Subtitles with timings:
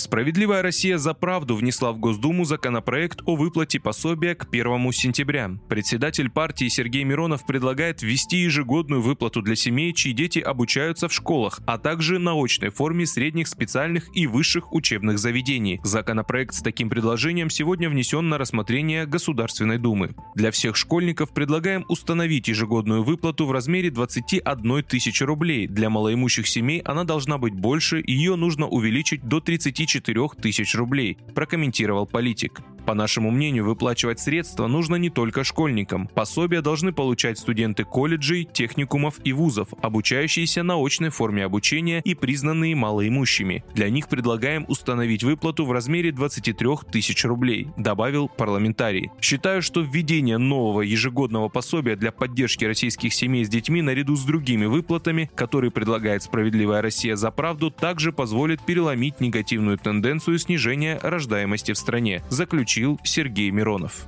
[0.00, 5.50] Справедливая Россия за правду внесла в Госдуму законопроект о выплате пособия к 1 сентября.
[5.68, 11.60] Председатель партии Сергей Миронов предлагает ввести ежегодную выплату для семей, чьи дети обучаются в школах,
[11.66, 15.80] а также на очной форме средних специальных и высших учебных заведений.
[15.84, 20.14] Законопроект с таким предложением сегодня внесен на рассмотрение Государственной Думы.
[20.34, 25.66] Для всех школьников предлагаем установить ежегодную выплату в размере 21 тысячи рублей.
[25.66, 31.18] Для малоимущих семей она должна быть больше, ее нужно увеличить до 34 4 тысяч рублей,
[31.34, 32.60] прокомментировал политик.
[32.86, 36.08] По нашему мнению, выплачивать средства нужно не только школьникам.
[36.08, 42.74] Пособия должны получать студенты колледжей, техникумов и вузов, обучающиеся на очной форме обучения и признанные
[42.74, 43.64] малоимущими.
[43.74, 49.10] Для них предлагаем установить выплату в размере 23 тысяч рублей, добавил парламентарий.
[49.20, 54.66] Считаю, что введение нового ежегодного пособия для поддержки российских семей с детьми наряду с другими
[54.66, 61.78] выплатами, которые предлагает «Справедливая Россия за правду», также позволит переломить негативную тенденцию снижения рождаемости в
[61.78, 62.69] стране, заключил
[63.02, 64.06] Сергей Миронов.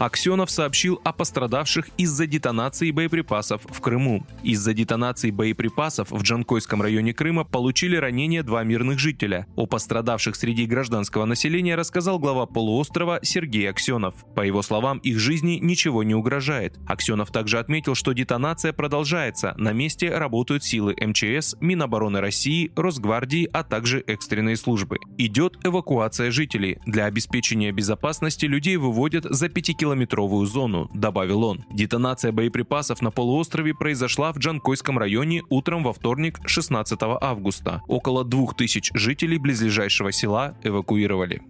[0.00, 4.26] Аксенов сообщил о пострадавших из-за детонации боеприпасов в Крыму.
[4.42, 9.46] Из-за детонации боеприпасов в Джанкойском районе Крыма получили ранения два мирных жителя.
[9.56, 14.14] О пострадавших среди гражданского населения рассказал глава полуострова Сергей Аксенов.
[14.34, 16.78] По его словам, их жизни ничего не угрожает.
[16.86, 19.52] Аксенов также отметил, что детонация продолжается.
[19.58, 24.96] На месте работают силы МЧС, Минобороны России, Росгвардии, а также экстренные службы.
[25.18, 26.78] Идет эвакуация жителей.
[26.86, 31.64] Для обеспечения безопасности людей выводят за 5 километров километровую зону, добавил он.
[31.72, 37.82] Детонация боеприпасов на полуострове произошла в Джанкойском районе утром во вторник 16 августа.
[37.88, 41.42] Около 2000 жителей близлежащего села эвакуировали.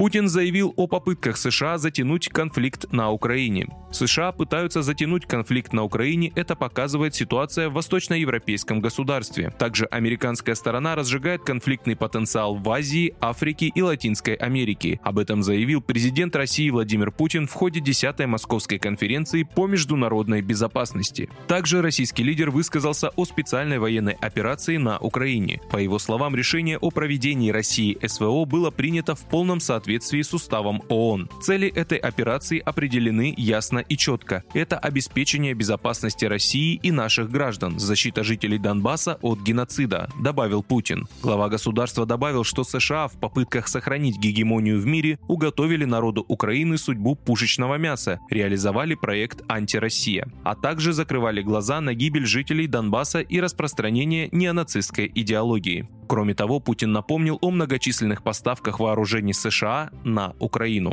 [0.00, 3.68] Путин заявил о попытках США затянуть конфликт на Украине.
[3.92, 9.52] США пытаются затянуть конфликт на Украине, это показывает ситуация в восточноевропейском государстве.
[9.58, 14.98] Также американская сторона разжигает конфликтный потенциал в Азии, Африке и Латинской Америке.
[15.02, 21.28] Об этом заявил президент России Владимир Путин в ходе 10-й Московской конференции по международной безопасности.
[21.46, 25.60] Также российский лидер высказался о специальной военной операции на Украине.
[25.70, 30.82] По его словам, решение о проведении России СВО было принято в полном соответствии с уставом
[30.88, 31.28] ООН.
[31.40, 34.44] Цели этой операции определены ясно и четко.
[34.54, 41.08] Это обеспечение безопасности России и наших граждан, защита жителей Донбасса от геноцида, добавил Путин.
[41.22, 47.16] Глава государства добавил, что США в попытках сохранить гегемонию в мире уготовили народу Украины судьбу
[47.16, 54.28] пушечного мяса, реализовали проект «Антироссия», а также закрывали глаза на гибель жителей Донбасса и распространение
[54.30, 55.88] неонацистской идеологии.
[56.10, 60.92] Кроме того, Путин напомнил о многочисленных поставках вооружений США на Украину.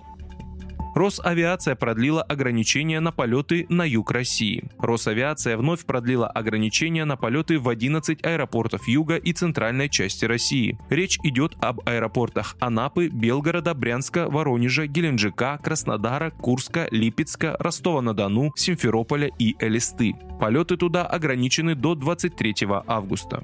[0.94, 4.70] Росавиация продлила ограничения на полеты на юг России.
[4.78, 10.78] Росавиация вновь продлила ограничения на полеты в 11 аэропортов юга и центральной части России.
[10.92, 19.56] Речь идет об аэропортах Анапы, Белгорода, Брянска, Воронежа, Геленджика, Краснодара, Курска, Липецка, Ростова-на-Дону, Симферополя и
[19.58, 20.14] Элисты.
[20.40, 23.44] Полеты туда ограничены до 23 августа.